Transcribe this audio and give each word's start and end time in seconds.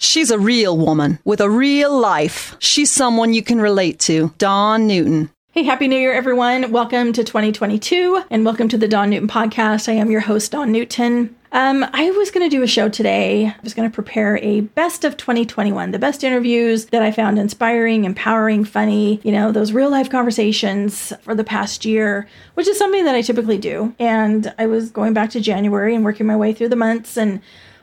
She's 0.00 0.30
a 0.30 0.38
real 0.38 0.78
woman 0.78 1.18
with 1.24 1.40
a 1.40 1.50
real 1.50 1.98
life. 1.98 2.54
She's 2.60 2.88
someone 2.88 3.34
you 3.34 3.42
can 3.42 3.60
relate 3.60 3.98
to. 4.00 4.32
Dawn 4.38 4.86
Newton. 4.86 5.30
Hey, 5.50 5.64
Happy 5.64 5.88
New 5.88 5.98
Year, 5.98 6.12
everyone. 6.12 6.70
Welcome 6.70 7.12
to 7.14 7.24
2022 7.24 8.22
and 8.30 8.44
welcome 8.44 8.68
to 8.68 8.78
the 8.78 8.86
Dawn 8.86 9.10
Newton 9.10 9.26
podcast. 9.26 9.88
I 9.88 9.94
am 9.94 10.08
your 10.08 10.20
host, 10.20 10.52
Dawn 10.52 10.70
Newton. 10.70 11.34
Um, 11.50 11.84
I 11.92 12.12
was 12.12 12.30
going 12.30 12.48
to 12.48 12.56
do 12.56 12.62
a 12.62 12.68
show 12.68 12.88
today. 12.88 13.46
I 13.46 13.56
was 13.64 13.74
going 13.74 13.90
to 13.90 13.94
prepare 13.94 14.36
a 14.36 14.60
best 14.60 15.02
of 15.02 15.16
2021, 15.16 15.90
the 15.90 15.98
best 15.98 16.22
interviews 16.22 16.86
that 16.86 17.02
I 17.02 17.10
found 17.10 17.36
inspiring, 17.36 18.04
empowering, 18.04 18.64
funny, 18.64 19.20
you 19.24 19.32
know, 19.32 19.50
those 19.50 19.72
real 19.72 19.90
life 19.90 20.10
conversations 20.10 21.12
for 21.22 21.34
the 21.34 21.42
past 21.42 21.84
year, 21.84 22.28
which 22.54 22.68
is 22.68 22.78
something 22.78 23.04
that 23.04 23.16
I 23.16 23.22
typically 23.22 23.58
do. 23.58 23.92
And 23.98 24.54
I 24.58 24.66
was 24.66 24.90
going 24.90 25.12
back 25.12 25.30
to 25.30 25.40
January 25.40 25.96
and 25.96 26.04
working 26.04 26.26
my 26.26 26.36
way 26.36 26.52
through 26.52 26.68
the 26.68 26.76
months 26.76 27.16
and 27.16 27.40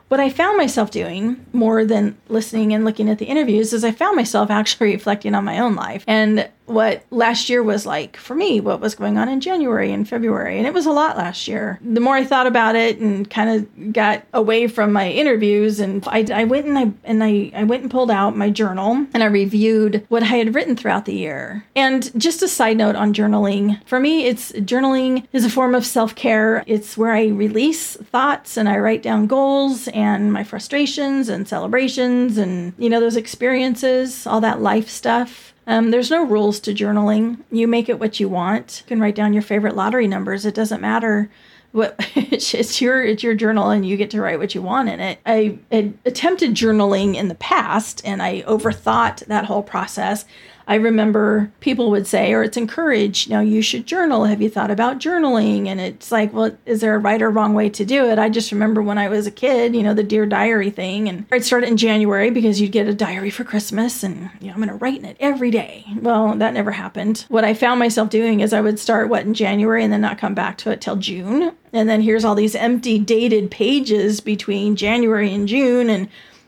what 0.08 0.20
I 0.20 0.30
found 0.30 0.58
myself 0.58 0.92
doing 0.92 1.46
more 1.52 1.84
than 1.84 2.16
listening 2.30 2.74
and 2.74 2.86
looking 2.86 3.10
at 3.10 3.18
the 3.18 3.26
interviews 3.26 3.74
is 3.74 3.84
I 3.84 3.92
found 3.92 4.16
myself 4.16 4.50
actually 4.50 4.92
reflecting 4.94 5.34
on 5.36 5.44
my 5.44 5.60
own 5.60 5.76
life. 5.76 6.04
And 6.08 6.50
what 6.66 7.04
last 7.12 7.50
year 7.50 7.62
was 7.62 7.86
like 7.86 8.18
for 8.18 8.36
me, 8.36 8.60
what 8.60 8.80
was 8.80 8.96
going 8.96 9.18
on 9.18 9.30
in 9.30 9.40
January 9.40 9.92
and 9.92 10.08
February. 10.08 10.58
And 10.58 10.68
it 10.68 10.74
was 10.74 10.86
a 10.86 10.92
lot 10.92 11.18
last 11.18 11.48
year. 11.48 11.80
The 11.82 12.00
more 12.00 12.16
I 12.16 12.24
thought 12.24 12.48
about 12.48 12.76
it 12.76 13.00
and 13.00 13.30
kind 13.30 13.50
of 13.50 13.94
got 13.94 14.24
away 14.34 14.68
from 14.68 14.92
my 14.92 15.10
interviews 15.10 15.80
and 15.80 16.04
I, 16.08 16.26
I 16.34 16.44
went 16.44 16.66
and 16.66 16.78
I 16.78 16.92
and 17.04 17.24
I, 17.24 17.52
I 17.56 17.64
went 17.64 17.84
and 17.84 17.92
pulled 17.92 18.12
out 18.12 18.36
my 18.36 18.50
journal 18.50 19.06
and 19.14 19.24
I 19.24 19.28
reviewed 19.28 20.06
what 20.10 20.24
I 20.24 20.28
had 20.28 20.56
written 20.56 20.76
throughout 20.76 21.06
the 21.06 21.14
year. 21.14 21.66
And 21.76 22.12
just 22.20 22.42
a 22.42 22.48
side 22.48 22.78
note 22.78 22.96
on 22.96 23.14
journaling, 23.14 23.86
for 23.86 24.00
me 24.00 24.26
it's 24.26 24.52
journaling 24.54 25.28
is 25.34 25.46
a 25.46 25.50
form 25.50 25.76
of 25.76 25.86
self-care. 25.86 26.64
It's 26.68 26.98
where 26.98 27.12
I 27.12 27.28
release 27.28 27.96
thoughts 27.96 28.58
and 28.58 28.68
I 28.68 28.78
write 28.78 29.04
down 29.04 29.28
goals 29.28 29.88
and 29.90 30.34
my 30.34 30.44
frustrations 30.44 31.30
and 31.30 31.48
celebrations 31.48 32.38
and 32.38 32.74
you 32.78 32.90
know 32.90 33.00
those 33.00 33.16
experiences, 33.16 34.26
all 34.26 34.42
that 34.42 34.62
life 34.62 34.90
stuff. 34.90 35.54
Um, 35.68 35.92
there's 35.92 36.12
no 36.12 36.24
rules 36.24 36.60
to 36.62 36.74
journaling. 36.74 37.40
You 37.52 37.68
make 37.68 37.90
it 37.90 38.00
what 38.00 38.20
you 38.20 38.30
want. 38.30 38.82
You 38.82 38.88
can 38.88 39.00
write 39.00 39.16
down 39.16 39.34
your 39.34 39.42
favorite 39.42 39.76
lottery 39.76 40.08
numbers. 40.08 40.46
It 40.46 40.56
doesn't 40.56 40.82
matter 40.82 41.30
what 41.72 41.96
it's 42.16 42.82
your 42.82 43.04
it's 43.04 43.22
your 43.22 43.36
journal 43.36 43.70
and 43.70 43.86
you 43.86 43.98
get 43.98 44.10
to 44.12 44.22
write 44.22 44.40
what 44.40 44.56
you 44.56 44.62
want 44.62 44.90
in 44.90 45.00
it. 45.00 45.20
I 45.26 45.60
had 45.72 45.98
attempted 46.06 46.52
journaling 46.52 47.16
in 47.16 47.28
the 47.28 47.36
past 47.36 48.02
and 48.06 48.22
I 48.22 48.44
overthought 48.44 49.26
that 49.26 49.46
whole 49.46 49.64
process. 49.64 50.26
I 50.68 50.76
remember 50.76 51.52
people 51.60 51.92
would 51.92 52.08
say, 52.08 52.34
or 52.34 52.44
it's 52.44 52.58
encouraged, 52.58 53.30
know, 53.30 53.40
you 53.40 53.62
should 53.62 53.86
journal. 53.86 54.26
Have 54.26 54.42
you 54.42 54.50
thought 54.50 54.72
about 54.72 55.00
journaling? 55.00 55.68
And 55.68 55.80
it's 55.80 56.12
like, 56.12 56.34
well, 56.34 56.58
is 56.66 56.82
there 56.82 56.96
a 56.96 57.00
right 57.00 57.22
or 57.22 57.30
wrong 57.30 57.54
way 57.54 57.70
to 57.70 57.86
do 57.86 58.10
it? 58.10 58.18
I 58.18 58.30
just 58.30 58.52
remember 58.52 58.82
when 58.82 58.98
I 58.98 59.08
was 59.08 59.28
a 59.28 59.32
kid, 59.32 59.76
you 59.76 59.84
know, 59.84 59.94
the 59.94 60.04
Dear 60.04 60.26
Diary 60.26 60.72
thing. 60.72 61.08
And 61.08 61.26
I'd 61.32 61.46
start 61.46 61.64
in 61.64 61.78
January 61.78 62.32
because 62.32 62.60
you'd 62.60 62.72
get 62.72 62.88
a 62.88 62.94
diary 62.94 63.30
for 63.30 63.44
Christmas 63.44 64.04
and, 64.04 64.30
you 64.40 64.48
know, 64.48 64.54
I'm 64.54 64.60
going 64.60 64.70
to 64.70 64.76
write 64.76 65.00
in 65.00 65.06
it 65.06 65.18
every 65.20 65.52
day. 65.52 65.86
Well, 66.02 66.34
that 66.36 66.54
never 66.54 66.72
happened. 66.72 67.26
What 67.30 67.46
I 67.46 67.54
found 67.54 67.80
myself 67.80 68.10
doing 68.10 68.40
is 68.40 68.54
I 68.54 68.62
would 68.62 68.80
start 68.80 69.10
what 69.10 69.26
in 69.26 69.34
January 69.34 69.84
and 69.84 69.94
then 69.94 70.02
not 70.02 70.18
come 70.18 70.34
back 70.34 70.58
to 70.60 70.72
it 70.72 70.82
till 70.82 70.96
June. 70.96 71.56
And 71.74 71.90
then 71.90 72.02
here's 72.02 72.26
all 72.26 72.36
these 72.36 72.56
empty 72.56 72.98
dated 72.98 73.52
pages 73.52 74.20
between 74.20 74.76
January 74.76 75.34
and 75.34 75.48
June. 75.48 75.90
And 75.90 76.08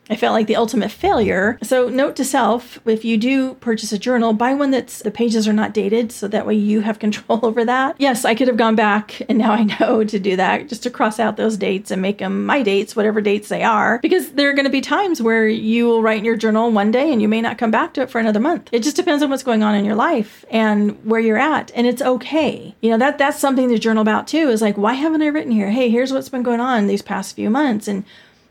I 0.09 0.15
felt 0.15 0.33
like 0.33 0.47
the 0.47 0.55
ultimate 0.55 0.91
failure. 0.91 1.57
So, 1.61 1.89
note 1.89 2.15
to 2.17 2.25
self 2.25 2.79
if 2.85 3.03
you 3.05 3.17
do 3.17 3.55
purchase 3.55 3.91
a 3.91 3.97
journal, 3.97 4.33
buy 4.33 4.53
one 4.53 4.71
that's 4.71 4.99
the 4.99 5.11
pages 5.11 5.47
are 5.47 5.53
not 5.53 5.73
dated 5.73 6.11
so 6.11 6.27
that 6.27 6.45
way 6.45 6.55
you 6.55 6.81
have 6.81 6.99
control 7.07 7.39
over 7.43 7.65
that. 7.65 7.95
Yes, 7.99 8.25
I 8.25 8.35
could 8.35 8.47
have 8.47 8.57
gone 8.57 8.75
back 8.75 9.21
and 9.29 9.37
now 9.37 9.51
I 9.51 9.63
know 9.63 10.03
to 10.03 10.19
do 10.19 10.35
that, 10.35 10.69
just 10.69 10.83
to 10.83 10.89
cross 10.89 11.19
out 11.19 11.37
those 11.37 11.57
dates 11.57 11.91
and 11.91 12.01
make 12.01 12.19
them 12.19 12.45
my 12.45 12.61
dates, 12.61 12.95
whatever 12.95 13.21
dates 13.21 13.49
they 13.49 13.63
are, 13.63 13.99
because 13.99 14.31
there 14.31 14.49
are 14.49 14.53
going 14.53 14.65
to 14.65 14.71
be 14.71 14.81
times 14.81 15.21
where 15.21 15.47
you 15.47 15.85
will 15.85 16.01
write 16.01 16.19
in 16.19 16.25
your 16.25 16.37
journal 16.37 16.71
one 16.71 16.91
day 16.91 17.11
and 17.11 17.21
you 17.21 17.27
may 17.27 17.41
not 17.41 17.57
come 17.57 17.71
back 17.71 17.93
to 17.93 18.01
it 18.01 18.09
for 18.09 18.19
another 18.19 18.39
month. 18.39 18.69
It 18.71 18.83
just 18.83 18.95
depends 18.95 19.23
on 19.23 19.29
what's 19.29 19.43
going 19.43 19.63
on 19.63 19.75
in 19.75 19.85
your 19.85 19.95
life 19.95 20.45
and 20.49 21.03
where 21.05 21.19
you're 21.19 21.37
at, 21.37 21.71
and 21.75 21.87
it's 21.87 22.01
okay. 22.01 22.75
You 22.81 22.91
know, 22.91 22.97
that 22.97 23.17
that's 23.17 23.39
something 23.39 23.69
to 23.69 23.79
journal 23.79 24.01
about 24.01 24.27
too 24.27 24.49
is 24.49 24.61
like, 24.61 24.77
why 24.77 24.93
haven't 24.93 25.21
I 25.21 25.27
written 25.27 25.51
here? 25.51 25.69
Hey, 25.69 25.89
here's 25.89 26.11
what's 26.11 26.29
been 26.29 26.43
going 26.43 26.59
on 26.59 26.87
these 26.87 27.01
past 27.01 27.35
few 27.35 27.49
months. 27.49 27.87
And 27.87 28.03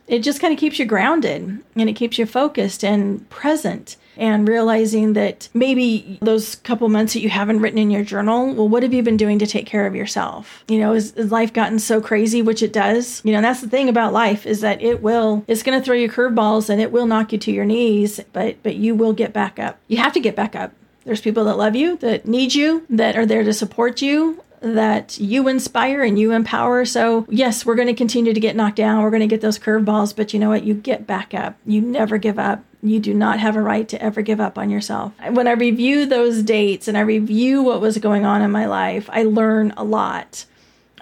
it 0.06 0.20
just 0.20 0.40
kind 0.40 0.52
of 0.52 0.58
keeps 0.58 0.78
you 0.78 0.84
grounded 0.84 1.62
and 1.74 1.88
it 1.88 1.94
keeps 1.94 2.18
you 2.18 2.26
focused 2.26 2.84
and 2.84 3.28
present 3.30 3.96
and 4.16 4.48
realizing 4.48 5.12
that 5.12 5.48
maybe 5.52 6.18
those 6.22 6.56
couple 6.56 6.88
months 6.88 7.12
that 7.12 7.20
you 7.20 7.28
haven't 7.28 7.60
written 7.60 7.78
in 7.78 7.90
your 7.90 8.04
journal, 8.04 8.54
well, 8.54 8.68
what 8.68 8.82
have 8.82 8.94
you 8.94 9.02
been 9.02 9.16
doing 9.16 9.38
to 9.38 9.46
take 9.46 9.66
care 9.66 9.86
of 9.86 9.94
yourself? 9.94 10.64
You 10.68 10.78
know, 10.78 10.94
has, 10.94 11.14
life 11.16 11.52
gotten 11.52 11.78
so 11.78 12.00
crazy, 12.00 12.42
which 12.42 12.62
it 12.62 12.72
does? 12.72 13.20
You 13.24 13.32
know, 13.32 13.42
that's 13.42 13.60
the 13.60 13.68
thing 13.68 13.88
about 13.88 14.12
life 14.12 14.46
is 14.46 14.60
that 14.62 14.80
it 14.82 15.02
will, 15.02 15.44
it's 15.46 15.62
going 15.62 15.78
to 15.78 15.84
throw 15.84 15.94
you 15.94 16.10
curveballs 16.10 16.70
and 16.70 16.80
it 16.80 16.92
will 16.92 17.06
knock 17.06 17.32
you 17.32 17.38
to 17.38 17.52
your 17.52 17.64
knees, 17.64 18.20
but, 18.32 18.62
but 18.62 18.76
you 18.76 18.94
will 18.94 19.12
get 19.12 19.32
back 19.32 19.58
up. 19.58 19.78
You 19.88 19.98
have 19.98 20.12
to 20.14 20.20
get 20.20 20.36
back 20.36 20.56
up. 20.56 20.72
There's 21.04 21.20
people 21.20 21.44
that 21.44 21.56
love 21.56 21.76
you, 21.76 21.98
that 21.98 22.26
need 22.26 22.54
you, 22.54 22.84
that 22.90 23.16
are 23.16 23.26
there 23.26 23.44
to 23.44 23.52
support 23.52 24.02
you, 24.02 24.42
that 24.60 25.18
you 25.18 25.48
inspire 25.48 26.02
and 26.02 26.18
you 26.18 26.32
empower. 26.32 26.84
So, 26.84 27.26
yes, 27.28 27.64
we're 27.64 27.74
going 27.74 27.88
to 27.88 27.94
continue 27.94 28.32
to 28.32 28.40
get 28.40 28.56
knocked 28.56 28.76
down. 28.76 29.02
We're 29.02 29.10
going 29.10 29.20
to 29.20 29.26
get 29.26 29.40
those 29.40 29.58
curveballs, 29.58 30.14
but 30.14 30.32
you 30.32 30.40
know 30.40 30.48
what? 30.48 30.64
You 30.64 30.74
get 30.74 31.06
back 31.06 31.34
up. 31.34 31.56
You 31.66 31.80
never 31.80 32.18
give 32.18 32.38
up. 32.38 32.64
You 32.82 33.00
do 33.00 33.14
not 33.14 33.40
have 33.40 33.56
a 33.56 33.62
right 33.62 33.88
to 33.88 34.00
ever 34.02 34.22
give 34.22 34.40
up 34.40 34.58
on 34.58 34.70
yourself. 34.70 35.12
When 35.30 35.48
I 35.48 35.52
review 35.52 36.06
those 36.06 36.42
dates 36.42 36.88
and 36.88 36.96
I 36.96 37.00
review 37.00 37.62
what 37.62 37.80
was 37.80 37.98
going 37.98 38.24
on 38.24 38.42
in 38.42 38.50
my 38.50 38.66
life, 38.66 39.08
I 39.12 39.24
learn 39.24 39.72
a 39.76 39.84
lot. 39.84 40.44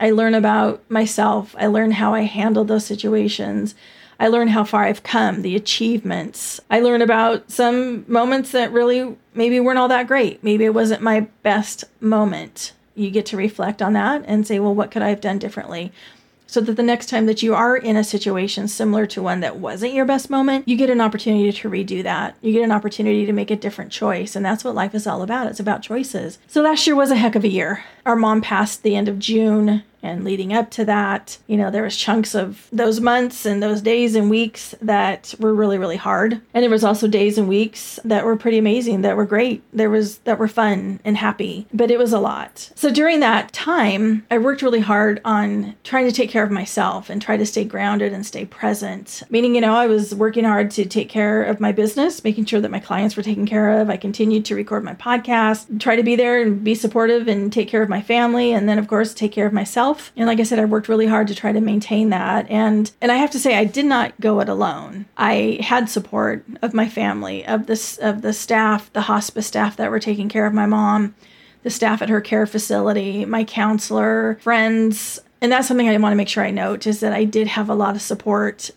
I 0.00 0.10
learn 0.10 0.34
about 0.34 0.88
myself. 0.90 1.54
I 1.58 1.66
learn 1.66 1.92
how 1.92 2.14
I 2.14 2.22
handle 2.22 2.64
those 2.64 2.86
situations. 2.86 3.74
I 4.18 4.28
learn 4.28 4.48
how 4.48 4.64
far 4.64 4.84
I've 4.84 5.02
come, 5.02 5.42
the 5.42 5.56
achievements. 5.56 6.60
I 6.70 6.80
learn 6.80 7.02
about 7.02 7.50
some 7.50 8.04
moments 8.10 8.52
that 8.52 8.72
really 8.72 9.16
maybe 9.34 9.60
weren't 9.60 9.78
all 9.78 9.88
that 9.88 10.06
great. 10.06 10.42
Maybe 10.42 10.64
it 10.64 10.74
wasn't 10.74 11.02
my 11.02 11.20
best 11.42 11.84
moment 12.00 12.72
you 12.94 13.10
get 13.10 13.26
to 13.26 13.36
reflect 13.36 13.82
on 13.82 13.92
that 13.94 14.24
and 14.26 14.46
say, 14.46 14.58
well, 14.58 14.74
what 14.74 14.90
could 14.90 15.02
I 15.02 15.08
have 15.08 15.20
done 15.20 15.38
differently? 15.38 15.92
So 16.46 16.60
that 16.60 16.74
the 16.74 16.82
next 16.82 17.08
time 17.08 17.26
that 17.26 17.42
you 17.42 17.54
are 17.54 17.76
in 17.76 17.96
a 17.96 18.04
situation 18.04 18.68
similar 18.68 19.06
to 19.06 19.22
one 19.22 19.40
that 19.40 19.56
wasn't 19.56 19.94
your 19.94 20.04
best 20.04 20.30
moment, 20.30 20.68
you 20.68 20.76
get 20.76 20.90
an 20.90 21.00
opportunity 21.00 21.50
to 21.50 21.70
redo 21.70 22.02
that. 22.02 22.36
You 22.42 22.52
get 22.52 22.62
an 22.62 22.70
opportunity 22.70 23.26
to 23.26 23.32
make 23.32 23.50
a 23.50 23.56
different 23.56 23.90
choice. 23.90 24.36
And 24.36 24.44
that's 24.44 24.62
what 24.62 24.74
life 24.74 24.94
is 24.94 25.06
all 25.06 25.22
about. 25.22 25.48
It's 25.48 25.58
about 25.58 25.82
choices. 25.82 26.38
So 26.46 26.62
last 26.62 26.86
year 26.86 26.94
was 26.94 27.10
a 27.10 27.16
heck 27.16 27.34
of 27.34 27.44
a 27.44 27.48
year. 27.48 27.84
Our 28.06 28.16
mom 28.16 28.40
passed 28.40 28.82
the 28.82 28.96
end 28.96 29.08
of 29.08 29.18
June 29.18 29.82
and 30.04 30.22
leading 30.22 30.52
up 30.52 30.70
to 30.70 30.84
that, 30.84 31.38
you 31.46 31.56
know, 31.56 31.70
there 31.70 31.82
was 31.82 31.96
chunks 31.96 32.34
of 32.34 32.68
those 32.70 33.00
months 33.00 33.46
and 33.46 33.62
those 33.62 33.80
days 33.80 34.14
and 34.14 34.28
weeks 34.28 34.74
that 34.82 35.34
were 35.40 35.54
really, 35.54 35.78
really 35.78 35.96
hard. 35.96 36.42
And 36.52 36.62
there 36.62 36.70
was 36.70 36.84
also 36.84 37.08
days 37.08 37.38
and 37.38 37.48
weeks 37.48 37.98
that 38.04 38.24
were 38.24 38.36
pretty 38.36 38.58
amazing, 38.58 39.00
that 39.00 39.16
were 39.16 39.24
great. 39.24 39.62
There 39.72 39.88
was 39.88 40.18
that 40.18 40.38
were 40.38 40.46
fun 40.46 41.00
and 41.04 41.16
happy, 41.16 41.66
but 41.72 41.90
it 41.90 41.98
was 41.98 42.12
a 42.12 42.18
lot. 42.18 42.70
So 42.74 42.90
during 42.90 43.20
that 43.20 43.52
time, 43.54 44.26
I 44.30 44.36
worked 44.36 44.60
really 44.60 44.80
hard 44.80 45.22
on 45.24 45.74
trying 45.84 46.04
to 46.04 46.12
take 46.12 46.28
care 46.28 46.44
of 46.44 46.50
myself 46.50 47.08
and 47.08 47.22
try 47.22 47.38
to 47.38 47.46
stay 47.46 47.64
grounded 47.64 48.12
and 48.12 48.26
stay 48.26 48.44
present. 48.44 49.22
Meaning, 49.30 49.54
you 49.54 49.62
know, 49.62 49.74
I 49.74 49.86
was 49.86 50.14
working 50.14 50.44
hard 50.44 50.70
to 50.72 50.84
take 50.84 51.08
care 51.08 51.42
of 51.42 51.60
my 51.60 51.72
business, 51.72 52.22
making 52.22 52.44
sure 52.44 52.60
that 52.60 52.70
my 52.70 52.78
clients 52.78 53.16
were 53.16 53.22
taken 53.22 53.46
care 53.46 53.80
of. 53.80 53.88
I 53.88 53.96
continued 53.96 54.44
to 54.46 54.54
record 54.54 54.84
my 54.84 54.94
podcast, 54.94 55.80
try 55.80 55.96
to 55.96 56.02
be 56.02 56.14
there 56.14 56.42
and 56.42 56.62
be 56.62 56.74
supportive 56.74 57.26
and 57.26 57.50
take 57.50 57.68
care 57.68 57.82
of 57.82 57.88
my 57.94 58.02
family, 58.02 58.52
and 58.52 58.68
then 58.68 58.78
of 58.78 58.88
course 58.88 59.14
take 59.14 59.30
care 59.30 59.46
of 59.46 59.52
myself. 59.52 60.10
And 60.16 60.26
like 60.26 60.40
I 60.40 60.42
said, 60.42 60.58
I 60.58 60.64
worked 60.64 60.88
really 60.88 61.06
hard 61.06 61.28
to 61.28 61.34
try 61.34 61.52
to 61.52 61.60
maintain 61.60 62.10
that. 62.10 62.50
And 62.50 62.90
and 63.00 63.12
I 63.12 63.16
have 63.16 63.30
to 63.30 63.38
say 63.38 63.56
I 63.56 63.64
did 63.64 63.84
not 63.84 64.20
go 64.20 64.40
it 64.40 64.48
alone. 64.48 65.06
I 65.16 65.58
had 65.62 65.88
support 65.88 66.44
of 66.60 66.74
my 66.74 66.88
family, 66.88 67.46
of 67.46 67.66
this 67.66 67.98
of 67.98 68.22
the 68.22 68.32
staff, 68.32 68.92
the 68.92 69.02
hospice 69.02 69.46
staff 69.46 69.76
that 69.76 69.92
were 69.92 70.00
taking 70.00 70.28
care 70.28 70.46
of 70.46 70.52
my 70.52 70.66
mom, 70.66 71.14
the 71.62 71.70
staff 71.70 72.02
at 72.02 72.08
her 72.08 72.20
care 72.20 72.46
facility, 72.46 73.24
my 73.24 73.44
counselor, 73.44 74.38
friends. 74.40 75.20
And 75.40 75.52
that's 75.52 75.68
something 75.68 75.88
I 75.88 75.96
want 75.98 76.12
to 76.12 76.16
make 76.16 76.28
sure 76.28 76.42
I 76.42 76.50
note 76.50 76.86
is 76.88 76.98
that 77.00 77.12
I 77.12 77.24
did 77.24 77.46
have 77.46 77.68
a 77.68 77.74
lot 77.74 77.94
of 77.94 78.02
support, 78.02 78.70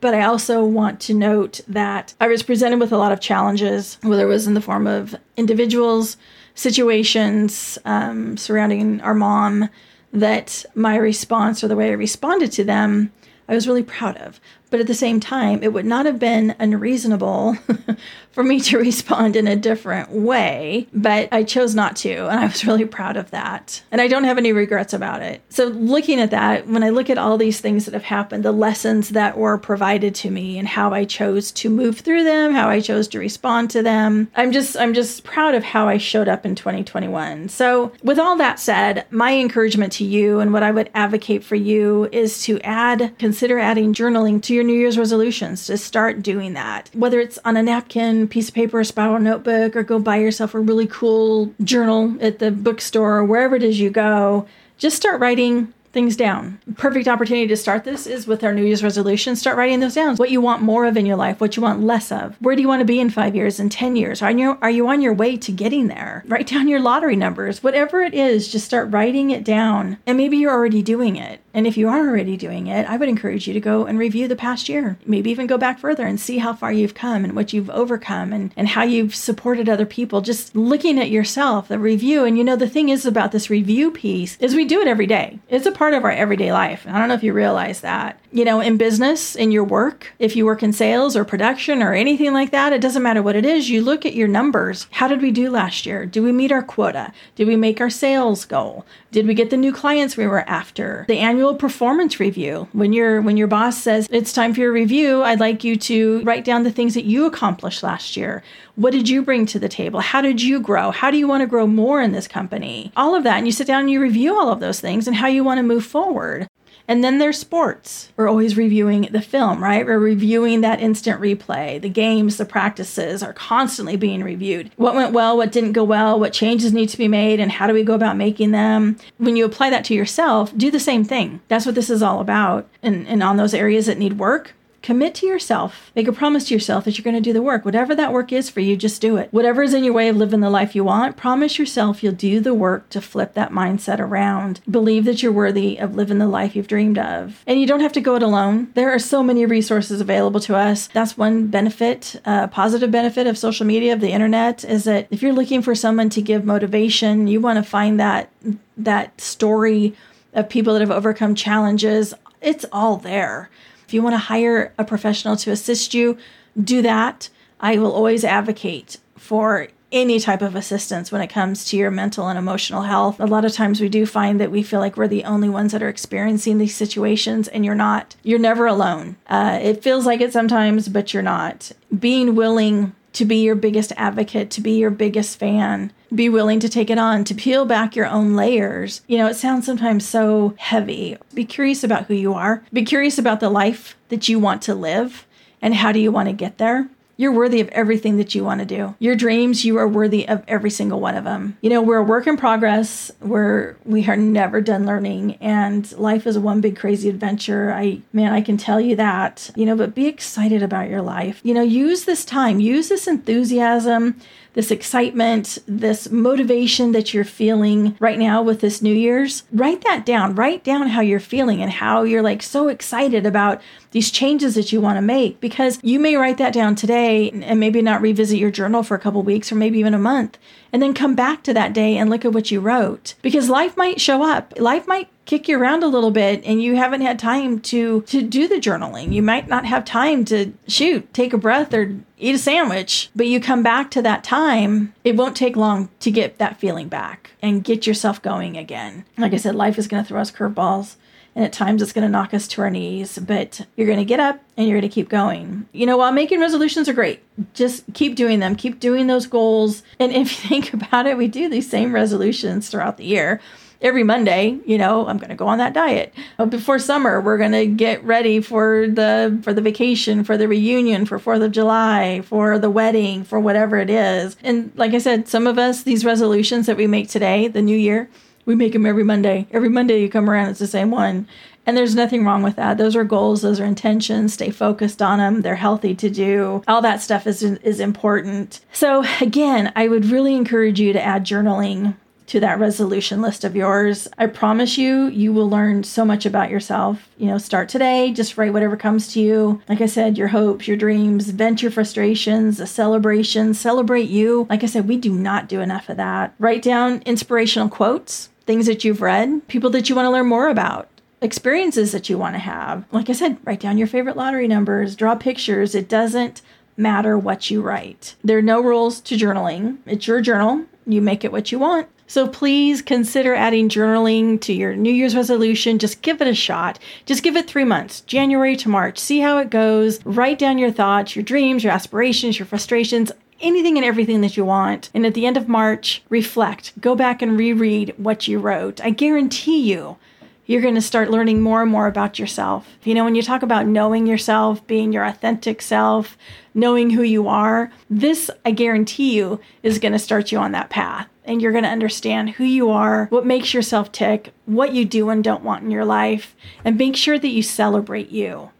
but 0.00 0.14
I 0.14 0.22
also 0.22 0.64
want 0.64 0.98
to 1.00 1.14
note 1.14 1.60
that 1.68 2.14
I 2.20 2.28
was 2.28 2.42
presented 2.42 2.80
with 2.80 2.92
a 2.92 2.96
lot 2.96 3.12
of 3.12 3.20
challenges, 3.20 3.98
whether 4.02 4.24
it 4.24 4.34
was 4.36 4.46
in 4.46 4.54
the 4.54 4.60
form 4.60 4.86
of 4.86 5.14
individuals, 5.36 6.16
situations 6.54 7.78
um, 7.84 8.36
surrounding 8.36 9.00
our 9.00 9.14
mom, 9.14 9.68
that 10.12 10.64
my 10.74 10.96
response 10.96 11.64
or 11.64 11.68
the 11.68 11.76
way 11.76 11.88
I 11.88 11.92
responded 11.92 12.52
to 12.52 12.64
them, 12.64 13.12
I 13.48 13.54
was 13.54 13.66
really 13.66 13.82
proud 13.82 14.16
of. 14.18 14.40
But 14.72 14.80
at 14.80 14.86
the 14.86 14.94
same 14.94 15.20
time, 15.20 15.62
it 15.62 15.74
would 15.74 15.84
not 15.84 16.06
have 16.06 16.18
been 16.18 16.56
unreasonable 16.58 17.58
for 18.32 18.42
me 18.42 18.58
to 18.60 18.78
respond 18.78 19.36
in 19.36 19.46
a 19.46 19.54
different 19.54 20.10
way, 20.10 20.88
but 20.94 21.28
I 21.30 21.44
chose 21.44 21.74
not 21.74 21.94
to. 21.96 22.28
And 22.28 22.40
I 22.40 22.46
was 22.46 22.66
really 22.66 22.86
proud 22.86 23.18
of 23.18 23.30
that. 23.32 23.82
And 23.92 24.00
I 24.00 24.08
don't 24.08 24.24
have 24.24 24.38
any 24.38 24.52
regrets 24.52 24.94
about 24.94 25.20
it. 25.20 25.42
So, 25.50 25.66
looking 25.66 26.18
at 26.18 26.30
that, 26.30 26.66
when 26.66 26.82
I 26.82 26.88
look 26.88 27.10
at 27.10 27.18
all 27.18 27.36
these 27.36 27.60
things 27.60 27.84
that 27.84 27.92
have 27.92 28.04
happened, 28.04 28.44
the 28.44 28.52
lessons 28.52 29.10
that 29.10 29.36
were 29.36 29.58
provided 29.58 30.14
to 30.16 30.30
me 30.30 30.58
and 30.58 30.66
how 30.66 30.94
I 30.94 31.04
chose 31.04 31.52
to 31.52 31.68
move 31.68 32.00
through 32.00 32.24
them, 32.24 32.54
how 32.54 32.70
I 32.70 32.80
chose 32.80 33.06
to 33.08 33.18
respond 33.18 33.68
to 33.70 33.82
them, 33.82 34.30
I'm 34.34 34.52
just, 34.52 34.76
I'm 34.78 34.94
just 34.94 35.22
proud 35.24 35.54
of 35.54 35.62
how 35.62 35.86
I 35.86 35.98
showed 35.98 36.28
up 36.28 36.46
in 36.46 36.54
2021. 36.54 37.50
So, 37.50 37.92
with 38.02 38.18
all 38.18 38.36
that 38.36 38.58
said, 38.58 39.04
my 39.10 39.36
encouragement 39.36 39.92
to 39.94 40.04
you 40.04 40.40
and 40.40 40.54
what 40.54 40.62
I 40.62 40.70
would 40.70 40.88
advocate 40.94 41.44
for 41.44 41.56
you 41.56 42.08
is 42.10 42.42
to 42.44 42.58
add, 42.62 43.18
consider 43.18 43.58
adding 43.58 43.92
journaling 43.92 44.40
to 44.44 44.54
your 44.54 44.61
your 44.62 44.70
New 44.72 44.78
Year's 44.78 44.98
resolutions 44.98 45.66
to 45.66 45.76
start 45.76 46.22
doing 46.22 46.52
that. 46.52 46.88
Whether 46.94 47.20
it's 47.20 47.38
on 47.44 47.56
a 47.56 47.62
napkin, 47.62 48.28
piece 48.28 48.48
of 48.48 48.54
paper, 48.54 48.82
spiral 48.84 49.18
notebook, 49.18 49.74
or 49.74 49.82
go 49.82 49.98
buy 49.98 50.18
yourself 50.18 50.54
a 50.54 50.60
really 50.60 50.86
cool 50.86 51.52
journal 51.64 52.16
at 52.20 52.38
the 52.38 52.50
bookstore 52.52 53.18
or 53.18 53.24
wherever 53.24 53.56
it 53.56 53.62
is 53.62 53.80
you 53.80 53.90
go, 53.90 54.46
just 54.78 54.96
start 54.96 55.20
writing 55.20 55.72
things 55.92 56.16
down. 56.16 56.58
Perfect 56.76 57.08
opportunity 57.08 57.46
to 57.46 57.56
start 57.56 57.84
this 57.84 58.06
is 58.06 58.26
with 58.26 58.42
our 58.42 58.54
New 58.54 58.64
Year's 58.64 58.82
resolution. 58.82 59.36
Start 59.36 59.56
writing 59.56 59.80
those 59.80 59.94
down. 59.94 60.16
What 60.16 60.30
you 60.30 60.40
want 60.40 60.62
more 60.62 60.86
of 60.86 60.96
in 60.96 61.06
your 61.06 61.16
life, 61.16 61.40
what 61.40 61.56
you 61.56 61.62
want 61.62 61.82
less 61.82 62.10
of. 62.10 62.36
Where 62.40 62.56
do 62.56 62.62
you 62.62 62.68
want 62.68 62.80
to 62.80 62.86
be 62.86 63.00
in 63.00 63.10
five 63.10 63.36
years, 63.36 63.60
in 63.60 63.68
10 63.68 63.96
years? 63.96 64.22
Are 64.22 64.30
you, 64.30 64.58
are 64.62 64.70
you 64.70 64.88
on 64.88 65.02
your 65.02 65.12
way 65.12 65.36
to 65.36 65.52
getting 65.52 65.88
there? 65.88 66.24
Write 66.26 66.46
down 66.46 66.68
your 66.68 66.80
lottery 66.80 67.16
numbers. 67.16 67.62
Whatever 67.62 68.02
it 68.02 68.14
is, 68.14 68.48
just 68.48 68.64
start 68.64 68.90
writing 68.90 69.30
it 69.30 69.44
down. 69.44 69.98
And 70.06 70.16
maybe 70.16 70.36
you're 70.36 70.52
already 70.52 70.82
doing 70.82 71.16
it. 71.16 71.40
And 71.54 71.66
if 71.66 71.76
you 71.76 71.88
are 71.88 72.08
already 72.08 72.36
doing 72.36 72.66
it, 72.66 72.88
I 72.88 72.96
would 72.96 73.08
encourage 73.08 73.46
you 73.46 73.52
to 73.54 73.60
go 73.60 73.84
and 73.84 73.98
review 73.98 74.26
the 74.26 74.36
past 74.36 74.68
year. 74.68 74.96
Maybe 75.04 75.30
even 75.30 75.46
go 75.46 75.58
back 75.58 75.78
further 75.78 76.06
and 76.06 76.18
see 76.18 76.38
how 76.38 76.54
far 76.54 76.72
you've 76.72 76.94
come 76.94 77.24
and 77.24 77.36
what 77.36 77.52
you've 77.52 77.70
overcome 77.70 78.32
and, 78.32 78.52
and 78.56 78.68
how 78.68 78.82
you've 78.84 79.14
supported 79.14 79.68
other 79.68 79.84
people. 79.84 80.22
Just 80.22 80.56
looking 80.56 80.98
at 80.98 81.10
yourself, 81.10 81.68
the 81.68 81.78
review. 81.78 82.24
And 82.24 82.38
you 82.38 82.44
know, 82.44 82.56
the 82.56 82.68
thing 82.68 82.88
is 82.88 83.04
about 83.04 83.32
this 83.32 83.50
review 83.50 83.90
piece 83.90 84.36
is 84.38 84.54
we 84.54 84.64
do 84.64 84.80
it 84.80 84.88
every 84.88 85.06
day. 85.06 85.38
It's 85.48 85.66
a 85.66 85.72
part 85.82 85.94
of 85.94 86.04
our 86.04 86.12
everyday 86.12 86.52
life. 86.52 86.86
I 86.86 86.96
don't 86.96 87.08
know 87.08 87.14
if 87.14 87.24
you 87.24 87.32
realize 87.32 87.80
that. 87.80 88.20
You 88.30 88.44
know, 88.44 88.60
in 88.60 88.76
business, 88.76 89.34
in 89.34 89.50
your 89.50 89.64
work, 89.64 90.12
if 90.20 90.36
you 90.36 90.46
work 90.46 90.62
in 90.62 90.72
sales 90.72 91.16
or 91.16 91.24
production 91.24 91.82
or 91.82 91.92
anything 91.92 92.32
like 92.32 92.52
that, 92.52 92.72
it 92.72 92.80
doesn't 92.80 93.02
matter 93.02 93.20
what 93.20 93.34
it 93.34 93.44
is. 93.44 93.68
You 93.68 93.82
look 93.82 94.06
at 94.06 94.14
your 94.14 94.28
numbers. 94.28 94.86
How 94.92 95.08
did 95.08 95.20
we 95.20 95.32
do 95.32 95.50
last 95.50 95.84
year? 95.84 96.06
Did 96.06 96.22
we 96.22 96.30
meet 96.30 96.52
our 96.52 96.62
quota? 96.62 97.12
Did 97.34 97.48
we 97.48 97.56
make 97.56 97.80
our 97.80 97.90
sales 97.90 98.44
goal? 98.44 98.86
Did 99.10 99.26
we 99.26 99.34
get 99.34 99.50
the 99.50 99.56
new 99.56 99.72
clients 99.72 100.16
we 100.16 100.26
were 100.28 100.48
after? 100.48 101.04
The 101.08 101.18
annual 101.18 101.56
performance 101.56 102.20
review. 102.20 102.68
When 102.72 102.92
your 102.92 103.20
when 103.20 103.36
your 103.36 103.48
boss 103.48 103.76
says 103.76 104.06
it's 104.10 104.32
time 104.32 104.54
for 104.54 104.60
your 104.60 104.72
review, 104.72 105.22
I'd 105.22 105.40
like 105.40 105.64
you 105.64 105.74
to 105.76 106.22
write 106.22 106.44
down 106.44 106.62
the 106.62 106.70
things 106.70 106.94
that 106.94 107.04
you 107.04 107.26
accomplished 107.26 107.82
last 107.82 108.16
year. 108.16 108.44
What 108.76 108.92
did 108.92 109.10
you 109.10 109.20
bring 109.20 109.44
to 109.46 109.58
the 109.58 109.68
table? 109.68 110.00
How 110.00 110.22
did 110.22 110.40
you 110.40 110.58
grow? 110.58 110.92
How 110.92 111.10
do 111.10 111.18
you 111.18 111.28
want 111.28 111.42
to 111.42 111.46
grow 111.46 111.66
more 111.66 112.00
in 112.00 112.12
this 112.12 112.26
company? 112.26 112.90
All 112.96 113.14
of 113.14 113.24
that. 113.24 113.36
And 113.36 113.46
you 113.46 113.52
sit 113.52 113.66
down 113.66 113.80
and 113.80 113.90
you 113.90 114.00
review 114.00 114.34
all 114.34 114.50
of 114.50 114.60
those 114.60 114.80
things 114.80 115.06
and 115.06 115.14
how 115.14 115.26
you 115.26 115.44
want 115.44 115.58
to 115.58 115.62
move 115.62 115.71
forward. 115.80 116.48
And 116.88 117.04
then 117.04 117.18
there's 117.18 117.38
sports. 117.38 118.12
We're 118.16 118.28
always 118.28 118.56
reviewing 118.56 119.08
the 119.12 119.20
film, 119.20 119.62
right? 119.62 119.86
We're 119.86 119.98
reviewing 119.98 120.62
that 120.62 120.80
instant 120.80 121.20
replay. 121.20 121.80
The 121.80 121.88
games, 121.88 122.36
the 122.36 122.44
practices 122.44 123.22
are 123.22 123.32
constantly 123.32 123.96
being 123.96 124.24
reviewed. 124.24 124.70
What 124.76 124.94
went 124.94 125.12
well, 125.12 125.36
what 125.36 125.52
didn't 125.52 125.72
go 125.72 125.84
well, 125.84 126.18
what 126.18 126.32
changes 126.32 126.72
need 126.72 126.88
to 126.88 126.98
be 126.98 127.08
made, 127.08 127.40
and 127.40 127.52
how 127.52 127.66
do 127.66 127.74
we 127.74 127.84
go 127.84 127.94
about 127.94 128.16
making 128.16 128.50
them? 128.50 128.98
When 129.18 129.36
you 129.36 129.44
apply 129.44 129.70
that 129.70 129.84
to 129.86 129.94
yourself, 129.94 130.56
do 130.56 130.70
the 130.70 130.80
same 130.80 131.04
thing. 131.04 131.40
That's 131.48 131.66
what 131.66 131.76
this 131.76 131.90
is 131.90 132.02
all 132.02 132.20
about. 132.20 132.68
And, 132.82 133.06
and 133.06 133.22
on 133.22 133.36
those 133.36 133.54
areas 133.54 133.86
that 133.86 133.98
need 133.98 134.18
work, 134.18 134.54
commit 134.82 135.14
to 135.16 135.26
yourself. 135.26 135.90
Make 135.94 136.08
a 136.08 136.12
promise 136.12 136.48
to 136.48 136.54
yourself 136.54 136.84
that 136.84 136.98
you're 136.98 137.04
going 137.04 137.14
to 137.14 137.20
do 137.20 137.32
the 137.32 137.42
work. 137.42 137.64
Whatever 137.64 137.94
that 137.94 138.12
work 138.12 138.32
is 138.32 138.50
for 138.50 138.60
you, 138.60 138.76
just 138.76 139.00
do 139.00 139.16
it. 139.16 139.32
Whatever 139.32 139.62
is 139.62 139.74
in 139.74 139.84
your 139.84 139.92
way 139.92 140.08
of 140.08 140.16
living 140.16 140.40
the 140.40 140.50
life 140.50 140.74
you 140.74 140.84
want, 140.84 141.16
promise 141.16 141.58
yourself 141.58 142.02
you'll 142.02 142.12
do 142.12 142.40
the 142.40 142.54
work 142.54 142.88
to 142.90 143.00
flip 143.00 143.34
that 143.34 143.52
mindset 143.52 144.00
around. 144.00 144.60
Believe 144.70 145.04
that 145.04 145.22
you're 145.22 145.32
worthy 145.32 145.78
of 145.78 145.94
living 145.94 146.18
the 146.18 146.28
life 146.28 146.56
you've 146.56 146.68
dreamed 146.68 146.98
of. 146.98 147.42
And 147.46 147.60
you 147.60 147.66
don't 147.66 147.80
have 147.80 147.92
to 147.92 148.00
go 148.00 148.16
it 148.16 148.22
alone. 148.22 148.70
There 148.74 148.92
are 148.92 148.98
so 148.98 149.22
many 149.22 149.46
resources 149.46 150.00
available 150.00 150.40
to 150.40 150.56
us. 150.56 150.88
That's 150.88 151.16
one 151.16 151.46
benefit, 151.46 152.20
uh, 152.24 152.48
positive 152.48 152.90
benefit 152.90 153.26
of 153.26 153.38
social 153.38 153.66
media, 153.66 153.92
of 153.92 154.00
the 154.00 154.12
internet, 154.12 154.64
is 154.64 154.84
that 154.84 155.06
if 155.10 155.22
you're 155.22 155.32
looking 155.32 155.62
for 155.62 155.74
someone 155.74 156.10
to 156.10 156.22
give 156.22 156.44
motivation, 156.44 157.26
you 157.26 157.40
want 157.40 157.62
to 157.62 157.68
find 157.68 157.98
that 158.00 158.30
that 158.76 159.20
story 159.20 159.94
of 160.32 160.48
people 160.48 160.72
that 160.72 160.80
have 160.80 160.90
overcome 160.90 161.34
challenges. 161.34 162.14
It's 162.40 162.64
all 162.72 162.96
there. 162.96 163.50
If 163.92 163.96
you 163.96 164.02
want 164.02 164.14
to 164.14 164.18
hire 164.20 164.72
a 164.78 164.84
professional 164.84 165.36
to 165.36 165.50
assist 165.50 165.92
you, 165.92 166.16
do 166.58 166.80
that. 166.80 167.28
I 167.60 167.76
will 167.76 167.92
always 167.92 168.24
advocate 168.24 168.96
for 169.18 169.68
any 169.92 170.18
type 170.18 170.40
of 170.40 170.56
assistance 170.56 171.12
when 171.12 171.20
it 171.20 171.26
comes 171.26 171.66
to 171.66 171.76
your 171.76 171.90
mental 171.90 172.28
and 172.28 172.38
emotional 172.38 172.84
health. 172.84 173.20
A 173.20 173.26
lot 173.26 173.44
of 173.44 173.52
times 173.52 173.82
we 173.82 173.90
do 173.90 174.06
find 174.06 174.40
that 174.40 174.50
we 174.50 174.62
feel 174.62 174.80
like 174.80 174.96
we're 174.96 175.08
the 175.08 175.24
only 175.24 175.50
ones 175.50 175.72
that 175.72 175.82
are 175.82 175.90
experiencing 175.90 176.56
these 176.56 176.74
situations, 176.74 177.48
and 177.48 177.66
you're 177.66 177.74
not. 177.74 178.16
You're 178.22 178.38
never 178.38 178.64
alone. 178.64 179.16
Uh, 179.26 179.58
it 179.60 179.82
feels 179.82 180.06
like 180.06 180.22
it 180.22 180.32
sometimes, 180.32 180.88
but 180.88 181.12
you're 181.12 181.22
not. 181.22 181.70
Being 181.96 182.34
willing 182.34 182.94
to 183.14 183.24
be 183.24 183.36
your 183.36 183.54
biggest 183.54 183.92
advocate, 183.96 184.50
to 184.50 184.60
be 184.60 184.72
your 184.72 184.90
biggest 184.90 185.38
fan, 185.38 185.92
be 186.14 186.28
willing 186.28 186.60
to 186.60 186.68
take 186.68 186.90
it 186.90 186.98
on, 186.98 187.24
to 187.24 187.34
peel 187.34 187.64
back 187.64 187.94
your 187.94 188.06
own 188.06 188.34
layers. 188.34 189.02
You 189.06 189.18
know, 189.18 189.26
it 189.26 189.34
sounds 189.34 189.66
sometimes 189.66 190.06
so 190.06 190.54
heavy. 190.58 191.16
Be 191.34 191.44
curious 191.44 191.84
about 191.84 192.06
who 192.06 192.14
you 192.14 192.34
are, 192.34 192.62
be 192.72 192.84
curious 192.84 193.18
about 193.18 193.40
the 193.40 193.50
life 193.50 193.96
that 194.08 194.28
you 194.28 194.38
want 194.38 194.62
to 194.62 194.74
live, 194.74 195.26
and 195.60 195.74
how 195.74 195.92
do 195.92 196.00
you 196.00 196.10
want 196.10 196.28
to 196.28 196.34
get 196.34 196.58
there. 196.58 196.88
You're 197.22 197.30
worthy 197.30 197.60
of 197.60 197.68
everything 197.68 198.16
that 198.16 198.34
you 198.34 198.42
want 198.42 198.58
to 198.62 198.66
do. 198.66 198.96
Your 198.98 199.14
dreams, 199.14 199.64
you 199.64 199.78
are 199.78 199.86
worthy 199.86 200.26
of 200.28 200.42
every 200.48 200.70
single 200.70 200.98
one 200.98 201.16
of 201.16 201.22
them. 201.22 201.56
You 201.60 201.70
know, 201.70 201.80
we're 201.80 201.98
a 201.98 202.02
work 202.02 202.26
in 202.26 202.36
progress. 202.36 203.12
We're 203.20 203.76
we 203.84 204.04
are 204.08 204.16
never 204.16 204.60
done 204.60 204.86
learning 204.86 205.36
and 205.36 205.90
life 205.92 206.26
is 206.26 206.36
one 206.36 206.60
big 206.60 206.76
crazy 206.76 207.08
adventure. 207.08 207.72
I 207.72 208.00
man, 208.12 208.32
I 208.32 208.40
can 208.40 208.56
tell 208.56 208.80
you 208.80 208.96
that. 208.96 209.52
You 209.54 209.66
know, 209.66 209.76
but 209.76 209.94
be 209.94 210.08
excited 210.08 210.64
about 210.64 210.90
your 210.90 211.00
life. 211.00 211.40
You 211.44 211.54
know, 211.54 211.62
use 211.62 212.06
this 212.06 212.24
time, 212.24 212.58
use 212.58 212.88
this 212.88 213.06
enthusiasm 213.06 214.16
this 214.54 214.70
excitement, 214.70 215.58
this 215.66 216.10
motivation 216.10 216.92
that 216.92 217.14
you're 217.14 217.24
feeling 217.24 217.96
right 217.98 218.18
now 218.18 218.42
with 218.42 218.60
this 218.60 218.82
New 218.82 218.94
Year's, 218.94 219.44
write 219.52 219.82
that 219.82 220.04
down. 220.04 220.34
Write 220.34 220.62
down 220.62 220.88
how 220.88 221.00
you're 221.00 221.20
feeling 221.20 221.62
and 221.62 221.70
how 221.70 222.02
you're 222.02 222.22
like 222.22 222.42
so 222.42 222.68
excited 222.68 223.24
about 223.24 223.62
these 223.92 224.10
changes 224.10 224.54
that 224.54 224.72
you 224.72 224.80
want 224.80 224.96
to 224.96 225.02
make 225.02 225.40
because 225.40 225.78
you 225.82 225.98
may 225.98 226.16
write 226.16 226.38
that 226.38 226.52
down 226.52 226.74
today 226.74 227.11
and 227.20 227.60
maybe 227.60 227.82
not 227.82 228.00
revisit 228.00 228.38
your 228.38 228.50
journal 228.50 228.82
for 228.82 228.94
a 228.94 228.98
couple 228.98 229.22
weeks 229.22 229.50
or 229.50 229.54
maybe 229.54 229.78
even 229.78 229.94
a 229.94 229.98
month 229.98 230.38
and 230.72 230.80
then 230.80 230.94
come 230.94 231.14
back 231.14 231.42
to 231.42 231.54
that 231.54 231.72
day 231.72 231.96
and 231.96 232.08
look 232.08 232.24
at 232.24 232.32
what 232.32 232.50
you 232.50 232.60
wrote 232.60 233.14
because 233.22 233.48
life 233.48 233.76
might 233.76 234.00
show 234.00 234.22
up. 234.22 234.54
Life 234.58 234.86
might 234.86 235.08
kick 235.24 235.48
you 235.48 235.58
around 235.58 235.82
a 235.82 235.88
little 235.88 236.10
bit 236.10 236.42
and 236.44 236.62
you 236.62 236.74
haven't 236.76 237.02
had 237.02 237.18
time 237.18 237.60
to 237.60 238.02
to 238.02 238.22
do 238.22 238.48
the 238.48 238.56
journaling. 238.56 239.12
You 239.12 239.22
might 239.22 239.48
not 239.48 239.66
have 239.66 239.84
time 239.84 240.24
to 240.26 240.52
shoot, 240.66 241.12
take 241.12 241.32
a 241.32 241.38
breath 241.38 241.72
or 241.74 241.94
eat 242.18 242.34
a 242.34 242.38
sandwich, 242.38 243.10
but 243.14 243.26
you 243.26 243.40
come 243.40 243.62
back 243.62 243.90
to 243.92 244.02
that 244.02 244.24
time, 244.24 244.94
it 245.04 245.16
won't 245.16 245.36
take 245.36 245.56
long 245.56 245.90
to 246.00 246.10
get 246.10 246.38
that 246.38 246.58
feeling 246.58 246.88
back 246.88 247.32
and 247.42 247.64
get 247.64 247.86
yourself 247.86 248.20
going 248.22 248.56
again. 248.56 249.04
Like 249.18 249.34
I 249.34 249.36
said, 249.36 249.54
life 249.54 249.78
is 249.78 249.88
going 249.88 250.02
to 250.02 250.08
throw 250.08 250.20
us 250.20 250.30
curveballs 250.30 250.96
and 251.34 251.44
at 251.44 251.52
times 251.52 251.80
it's 251.80 251.92
going 251.92 252.06
to 252.06 252.10
knock 252.10 252.34
us 252.34 252.46
to 252.48 252.62
our 252.62 252.70
knees, 252.70 253.18
but 253.18 253.66
you're 253.76 253.86
going 253.86 253.98
to 253.98 254.04
get 254.04 254.20
up 254.20 254.40
and 254.56 254.68
you're 254.68 254.78
going 254.78 254.88
to 254.88 254.94
keep 254.94 255.08
going. 255.08 255.66
You 255.72 255.86
know, 255.86 255.96
while 255.96 256.12
making 256.12 256.40
resolutions 256.40 256.88
are 256.88 256.92
great, 256.92 257.22
just 257.54 257.84
keep 257.94 258.16
doing 258.16 258.40
them, 258.40 258.54
keep 258.54 258.80
doing 258.80 259.06
those 259.06 259.26
goals. 259.26 259.82
And 259.98 260.12
if 260.12 260.44
you 260.44 260.48
think 260.48 260.74
about 260.74 261.06
it, 261.06 261.16
we 261.16 261.28
do 261.28 261.48
these 261.48 261.68
same 261.68 261.94
resolutions 261.94 262.68
throughout 262.68 262.98
the 262.98 263.04
year. 263.04 263.40
Every 263.80 264.04
Monday, 264.04 264.60
you 264.64 264.78
know, 264.78 265.08
I'm 265.08 265.18
going 265.18 265.30
to 265.30 265.34
go 265.34 265.48
on 265.48 265.58
that 265.58 265.72
diet. 265.72 266.14
Uh, 266.38 266.46
before 266.46 266.78
summer, 266.78 267.20
we're 267.20 267.38
going 267.38 267.50
to 267.50 267.66
get 267.66 268.04
ready 268.04 268.40
for 268.40 268.86
the 268.86 269.40
for 269.42 269.52
the 269.52 269.60
vacation, 269.60 270.22
for 270.22 270.36
the 270.36 270.46
reunion, 270.46 271.04
for 271.04 271.18
4th 271.18 271.46
of 271.46 271.50
July, 271.50 272.20
for 272.22 272.60
the 272.60 272.70
wedding, 272.70 273.24
for 273.24 273.40
whatever 273.40 273.78
it 273.78 273.90
is. 273.90 274.36
And 274.44 274.70
like 274.76 274.94
I 274.94 274.98
said, 274.98 275.26
some 275.26 275.48
of 275.48 275.58
us 275.58 275.82
these 275.82 276.04
resolutions 276.04 276.66
that 276.66 276.76
we 276.76 276.86
make 276.86 277.08
today, 277.08 277.48
the 277.48 277.60
new 277.60 277.76
year, 277.76 278.08
we 278.44 278.54
make 278.54 278.72
them 278.72 278.86
every 278.86 279.04
Monday. 279.04 279.46
Every 279.50 279.68
Monday 279.68 280.00
you 280.00 280.08
come 280.08 280.28
around, 280.28 280.50
it's 280.50 280.58
the 280.58 280.66
same 280.66 280.90
one. 280.90 281.26
And 281.64 281.76
there's 281.76 281.94
nothing 281.94 282.24
wrong 282.24 282.42
with 282.42 282.56
that. 282.56 282.76
Those 282.76 282.96
are 282.96 283.04
goals, 283.04 283.42
those 283.42 283.60
are 283.60 283.64
intentions. 283.64 284.34
Stay 284.34 284.50
focused 284.50 285.00
on 285.00 285.18
them. 285.18 285.42
They're 285.42 285.54
healthy 285.54 285.94
to 285.94 286.10
do. 286.10 286.62
All 286.66 286.82
that 286.82 287.00
stuff 287.00 287.26
is 287.26 287.42
is 287.42 287.78
important. 287.78 288.60
So 288.72 289.04
again, 289.20 289.72
I 289.76 289.88
would 289.88 290.06
really 290.06 290.34
encourage 290.34 290.80
you 290.80 290.92
to 290.92 291.02
add 291.02 291.24
journaling 291.24 291.94
to 292.32 292.40
that 292.40 292.58
resolution 292.58 293.20
list 293.20 293.44
of 293.44 293.54
yours. 293.54 294.08
I 294.16 294.26
promise 294.26 294.78
you, 294.78 295.08
you 295.08 295.32
will 295.32 295.50
learn 295.50 295.84
so 295.84 296.04
much 296.04 296.24
about 296.24 296.50
yourself. 296.50 297.08
You 297.18 297.26
know, 297.26 297.36
start 297.36 297.68
today, 297.68 298.10
just 298.10 298.38
write 298.38 298.54
whatever 298.54 298.76
comes 298.76 299.12
to 299.12 299.20
you. 299.20 299.60
Like 299.68 299.82
I 299.82 299.86
said, 299.86 300.16
your 300.16 300.28
hopes, 300.28 300.66
your 300.66 300.76
dreams, 300.76 301.28
vent 301.30 301.62
your 301.62 301.70
frustrations, 301.70 302.58
a 302.58 302.66
celebration, 302.66 303.54
celebrate 303.54 304.08
you. 304.08 304.46
Like 304.48 304.62
I 304.62 304.66
said, 304.66 304.88
we 304.88 304.96
do 304.96 305.12
not 305.12 305.48
do 305.48 305.60
enough 305.60 305.88
of 305.90 305.98
that. 305.98 306.34
Write 306.38 306.62
down 306.62 307.02
inspirational 307.04 307.68
quotes 307.68 308.30
things 308.42 308.66
that 308.66 308.84
you've 308.84 309.02
read, 309.02 309.46
people 309.48 309.70
that 309.70 309.88
you 309.88 309.94
want 309.94 310.06
to 310.06 310.10
learn 310.10 310.26
more 310.26 310.48
about, 310.48 310.88
experiences 311.20 311.92
that 311.92 312.08
you 312.08 312.18
want 312.18 312.34
to 312.34 312.40
have. 312.40 312.84
Like 312.92 313.08
I 313.08 313.12
said, 313.12 313.38
write 313.44 313.60
down 313.60 313.78
your 313.78 313.86
favorite 313.86 314.16
lottery 314.16 314.48
numbers, 314.48 314.96
draw 314.96 315.14
pictures. 315.14 315.74
It 315.74 315.88
doesn't 315.88 316.42
matter 316.76 317.18
what 317.18 317.50
you 317.50 317.62
write. 317.62 318.16
There 318.24 318.38
are 318.38 318.42
no 318.42 318.60
rules 318.60 319.00
to 319.02 319.16
journaling. 319.16 319.78
It's 319.86 320.06
your 320.06 320.20
journal. 320.20 320.64
You 320.86 321.00
make 321.00 321.24
it 321.24 321.32
what 321.32 321.52
you 321.52 321.58
want. 321.58 321.88
So 322.06 322.28
please 322.28 322.82
consider 322.82 323.34
adding 323.34 323.70
journaling 323.70 324.38
to 324.42 324.52
your 324.52 324.76
New 324.76 324.92
Year's 324.92 325.16
resolution. 325.16 325.78
Just 325.78 326.02
give 326.02 326.20
it 326.20 326.28
a 326.28 326.34
shot. 326.34 326.78
Just 327.06 327.22
give 327.22 327.36
it 327.36 327.48
three 327.48 327.64
months, 327.64 328.02
January 328.02 328.54
to 328.56 328.68
March. 328.68 328.98
See 328.98 329.20
how 329.20 329.38
it 329.38 329.48
goes. 329.48 330.04
Write 330.04 330.38
down 330.38 330.58
your 330.58 330.72
thoughts, 330.72 331.16
your 331.16 331.22
dreams, 331.22 331.64
your 331.64 331.72
aspirations, 331.72 332.38
your 332.38 332.44
frustrations 332.44 333.12
anything 333.42 333.76
and 333.76 333.84
everything 333.84 334.20
that 334.22 334.36
you 334.36 334.44
want. 334.44 334.90
And 334.94 335.04
at 335.04 335.14
the 335.14 335.26
end 335.26 335.36
of 335.36 335.48
March, 335.48 336.02
reflect. 336.08 336.80
Go 336.80 336.94
back 336.94 337.20
and 337.20 337.38
reread 337.38 337.94
what 337.96 338.28
you 338.28 338.38
wrote. 338.38 338.80
I 338.80 338.90
guarantee 338.90 339.70
you, 339.70 339.98
you're 340.46 340.62
going 340.62 340.74
to 340.74 340.82
start 340.82 341.10
learning 341.10 341.40
more 341.40 341.62
and 341.62 341.70
more 341.70 341.86
about 341.86 342.18
yourself. 342.18 342.76
You 342.82 342.94
know, 342.94 343.04
when 343.04 343.14
you 343.14 343.22
talk 343.22 343.42
about 343.42 343.66
knowing 343.66 344.06
yourself, 344.06 344.66
being 344.66 344.92
your 344.92 345.04
authentic 345.04 345.62
self, 345.62 346.16
knowing 346.52 346.90
who 346.90 347.02
you 347.02 347.28
are, 347.28 347.72
this, 347.88 348.30
I 348.44 348.50
guarantee 348.50 349.16
you, 349.16 349.40
is 349.62 349.78
going 349.78 349.92
to 349.92 349.98
start 349.98 350.32
you 350.32 350.38
on 350.38 350.52
that 350.52 350.70
path. 350.70 351.08
And 351.24 351.40
you're 351.40 351.52
going 351.52 351.64
to 351.64 351.70
understand 351.70 352.30
who 352.30 352.44
you 352.44 352.70
are, 352.70 353.06
what 353.06 353.24
makes 353.24 353.54
yourself 353.54 353.92
tick, 353.92 354.32
what 354.44 354.74
you 354.74 354.84
do 354.84 355.08
and 355.08 355.22
don't 355.22 355.44
want 355.44 355.62
in 355.62 355.70
your 355.70 355.84
life, 355.84 356.34
and 356.64 356.76
make 356.76 356.96
sure 356.96 357.18
that 357.18 357.28
you 357.28 357.42
celebrate 357.42 358.10
you. 358.10 358.50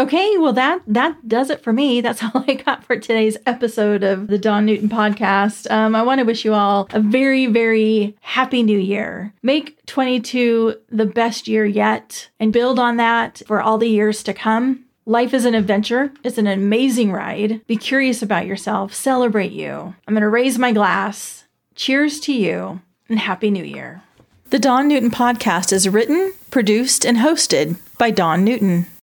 Okay, 0.00 0.38
well 0.38 0.54
that 0.54 0.80
that 0.86 1.28
does 1.28 1.50
it 1.50 1.62
for 1.62 1.74
me. 1.74 2.00
That's 2.00 2.22
all 2.24 2.42
I 2.48 2.54
got 2.54 2.82
for 2.84 2.96
today's 2.96 3.36
episode 3.44 4.02
of 4.02 4.28
the 4.28 4.38
Dawn 4.38 4.64
Newton 4.64 4.88
podcast. 4.88 5.70
Um, 5.70 5.94
I 5.94 6.02
want 6.02 6.20
to 6.20 6.24
wish 6.24 6.42
you 6.42 6.54
all 6.54 6.88
a 6.92 7.00
very 7.00 7.44
very 7.44 8.16
happy 8.22 8.62
new 8.62 8.78
year. 8.78 9.34
Make 9.42 9.84
22 9.84 10.74
the 10.88 11.04
best 11.04 11.46
year 11.46 11.66
yet, 11.66 12.30
and 12.40 12.50
build 12.50 12.78
on 12.78 12.96
that 12.96 13.42
for 13.46 13.60
all 13.60 13.76
the 13.76 13.90
years 13.90 14.22
to 14.22 14.32
come. 14.32 14.86
Life 15.04 15.34
is 15.34 15.44
an 15.44 15.54
adventure. 15.54 16.10
It's 16.24 16.38
an 16.38 16.46
amazing 16.46 17.12
ride. 17.12 17.60
Be 17.66 17.76
curious 17.76 18.22
about 18.22 18.46
yourself. 18.46 18.94
Celebrate 18.94 19.52
you. 19.52 19.94
I'm 20.08 20.14
going 20.14 20.22
to 20.22 20.28
raise 20.30 20.58
my 20.58 20.72
glass. 20.72 21.44
Cheers 21.74 22.20
to 22.20 22.32
you 22.32 22.80
and 23.10 23.18
Happy 23.18 23.50
New 23.50 23.64
Year. 23.64 24.02
The 24.48 24.58
Dawn 24.58 24.88
Newton 24.88 25.10
podcast 25.10 25.74
is 25.74 25.88
written, 25.88 26.32
produced, 26.50 27.04
and 27.04 27.18
hosted 27.18 27.76
by 27.98 28.10
Dawn 28.10 28.44
Newton. 28.44 28.86